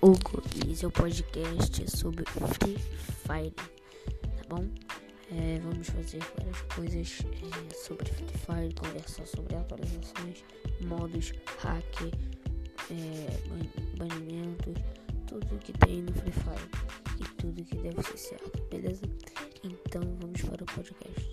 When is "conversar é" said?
8.74-9.26